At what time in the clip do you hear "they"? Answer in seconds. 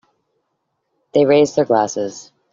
1.13-1.25